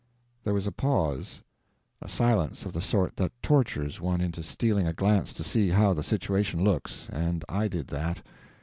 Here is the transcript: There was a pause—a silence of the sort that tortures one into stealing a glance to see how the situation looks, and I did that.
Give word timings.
There 0.43 0.55
was 0.55 0.65
a 0.65 0.71
pause—a 0.71 2.09
silence 2.09 2.65
of 2.65 2.73
the 2.73 2.81
sort 2.81 3.17
that 3.17 3.31
tortures 3.43 4.01
one 4.01 4.19
into 4.19 4.41
stealing 4.41 4.87
a 4.87 4.93
glance 4.93 5.31
to 5.33 5.43
see 5.43 5.69
how 5.69 5.93
the 5.93 6.01
situation 6.01 6.63
looks, 6.63 7.07
and 7.13 7.45
I 7.47 7.67
did 7.67 7.89
that. 7.89 8.23